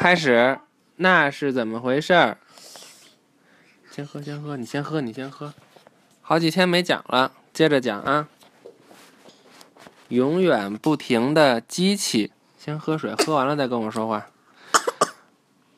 [0.00, 0.58] 开始，
[0.96, 2.38] 那是怎么回事儿？
[3.90, 5.52] 先喝，先喝，你先喝，你先喝。
[6.22, 8.26] 好几天没讲了，接着讲啊。
[10.08, 14.28] 永远不停的机器，先喝水，喝完了再跟我说话。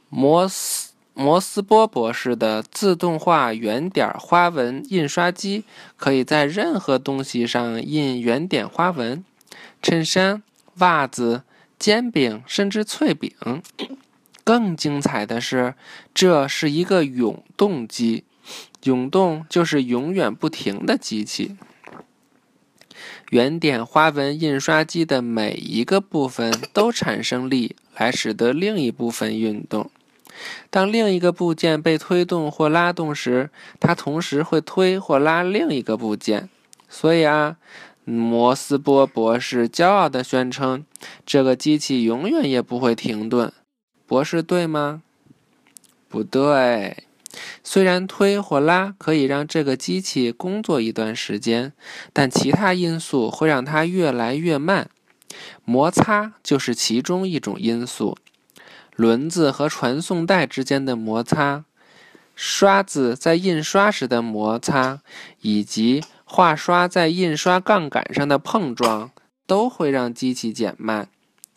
[0.08, 5.64] 摩斯摩斯波博士的自动化圆点花纹印刷机，
[5.96, 9.24] 可以在任何东西上印圆点花纹，
[9.82, 10.44] 衬衫、
[10.76, 11.42] 袜子。
[11.76, 13.32] 煎饼，甚至脆饼。
[14.44, 15.74] 更精彩的是，
[16.12, 18.24] 这是一个永动机。
[18.84, 21.56] 永动就是永远不停的机器。
[23.30, 29.90] 圆点花纹印刷机的每一个部分都产生力，来使得另一部分运动。
[30.70, 36.48] 当另一个部件被推动或拉动时，它同时会推或拉另一个部件。
[36.88, 37.56] 所以啊。
[38.04, 40.84] 摩斯波博士骄傲地宣称
[41.24, 43.52] ：“这个机器永远也不会停顿。”
[44.12, 45.00] 博士对吗？
[46.06, 47.04] 不对。
[47.64, 51.72] 虽然推或拉可以让这个机器工作一段时间，
[52.12, 54.90] 但其他因素会让它越来越慢。
[55.64, 58.18] 摩擦就是其中一种因素。
[58.96, 61.64] 轮子和传送带之间的摩擦，
[62.36, 65.00] 刷子在印刷时的摩擦，
[65.40, 66.04] 以及。
[66.26, 69.10] 画刷在印刷杠杆上的碰撞
[69.46, 71.08] 都会让机器减慢，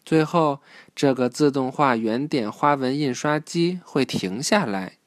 [0.05, 0.61] 最后
[0.95, 4.97] 这个自动化圆点花纹印刷机会停下来。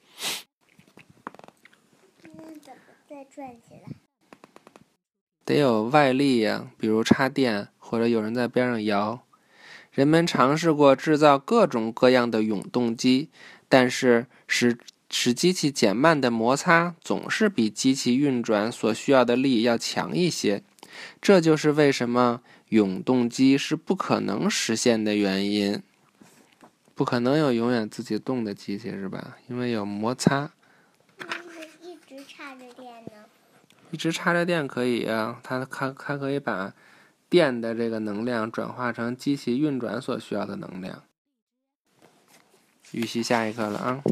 [5.45, 9.23] 得有外力呀，比如插电或者有人在边上摇。
[9.93, 13.31] 人们尝试过制造各种各样的永动机，
[13.69, 14.77] 但是使。
[15.11, 20.62] 使机器减慢的摩擦总是比机器运转所需要的力要强一些，
[21.23, 25.83] 这就是为什么永动机是不可能实现的原因。
[26.95, 29.37] 不可能有永远自己动的机器，是吧？
[29.49, 30.51] 因为有摩擦。
[31.81, 33.13] 一直插着电呢。
[33.91, 36.75] 一直插着电可以啊，它它它可以把
[37.28, 41.05] 电的这个能量转化成机器运转所需要的能量。
[42.93, 44.03] 预习下一课了啊。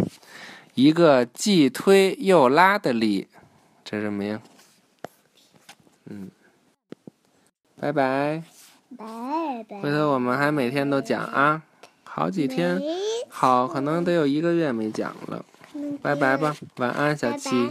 [0.74, 3.26] 一个既推又拉的力，
[3.84, 4.40] 这是什么呀？
[6.04, 6.30] 嗯，
[7.80, 8.42] 拜拜。
[8.96, 9.80] 拜拜。
[9.80, 11.62] 回头我们还每天都讲啊
[12.04, 12.80] 好几天。
[13.28, 15.44] 好可能得有一个月没讲了。
[16.02, 17.70] 拜拜吧晚安小七。